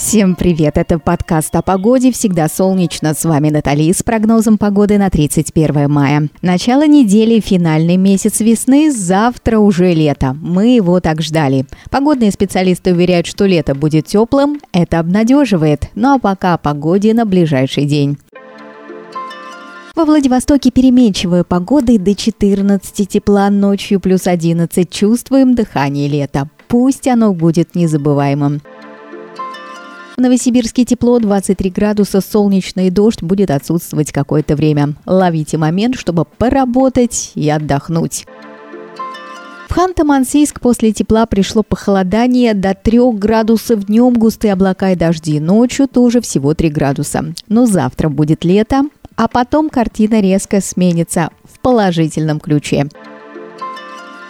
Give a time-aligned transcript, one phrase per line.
[0.00, 0.78] Всем привет!
[0.78, 2.12] Это подкаст о погоде.
[2.12, 3.14] Всегда солнечно.
[3.14, 6.28] С вами Натали с прогнозом погоды на 31 мая.
[6.40, 8.92] Начало недели, финальный месяц весны.
[8.92, 10.36] Завтра уже лето.
[10.40, 11.66] Мы его так ждали.
[11.90, 14.60] Погодные специалисты уверяют, что лето будет теплым.
[14.72, 15.90] Это обнадеживает.
[15.96, 18.18] Ну а пока о погоде на ближайший день.
[19.96, 24.88] Во Владивостоке переменчивая погода до 14 тепла, ночью плюс 11.
[24.88, 26.48] Чувствуем дыхание лета.
[26.68, 28.60] Пусть оно будет незабываемым.
[30.18, 34.94] В Новосибирске тепло, 23 градуса, солнечный дождь будет отсутствовать какое-то время.
[35.06, 38.26] Ловите момент, чтобы поработать и отдохнуть.
[39.68, 45.38] В Ханты-Мансийск после тепла пришло похолодание до 3 градусов днем, густые облака и дожди.
[45.38, 47.32] Ночью тоже всего 3 градуса.
[47.46, 52.88] Но завтра будет лето, а потом картина резко сменится в положительном ключе.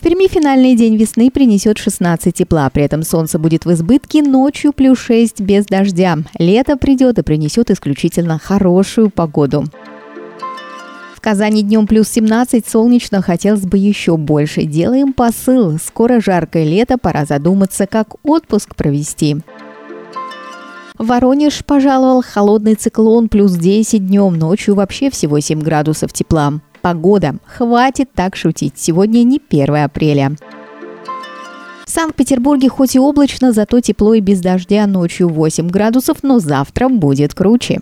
[0.00, 4.72] В Перми финальный день весны принесет 16 тепла, при этом солнце будет в избытке, ночью
[4.72, 6.16] плюс 6 без дождя.
[6.38, 9.66] Лето придет и принесет исключительно хорошую погоду.
[11.14, 14.62] В Казани днем плюс 17, солнечно, хотелось бы еще больше.
[14.62, 15.76] Делаем посыл.
[15.78, 19.36] Скоро жаркое лето, пора задуматься, как отпуск провести.
[20.96, 26.62] Воронеж пожаловал холодный циклон плюс 10 днем, ночью вообще всего 7 градусов тепла.
[26.80, 27.36] Погода.
[27.46, 28.74] Хватит так шутить.
[28.76, 30.32] Сегодня не 1 апреля.
[31.84, 36.88] В Санкт-Петербурге хоть и облачно, зато тепло и без дождя ночью 8 градусов, но завтра
[36.88, 37.80] будет круче.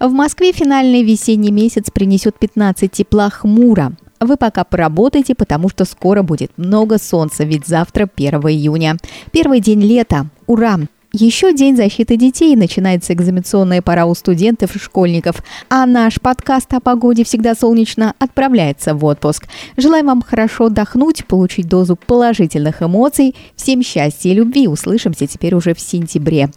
[0.00, 3.92] В Москве финальный весенний месяц принесет 15 тепла хмуро.
[4.18, 8.96] Вы пока поработайте, потому что скоро будет много солнца, ведь завтра 1 июня.
[9.30, 10.26] Первый день лета.
[10.48, 10.80] Ура!
[11.14, 16.80] Еще День защиты детей, начинается экзаменационная пора у студентов и школьников, а наш подкаст о
[16.80, 19.46] погоде «Всегда солнечно» отправляется в отпуск.
[19.76, 23.36] Желаем вам хорошо отдохнуть, получить дозу положительных эмоций.
[23.56, 24.66] Всем счастья и любви.
[24.66, 26.48] Услышимся теперь уже в сентябре.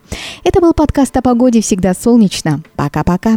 [0.46, 2.62] Это был подкаст о погоде «Всегда солнечно».
[2.78, 3.36] Пока-пока.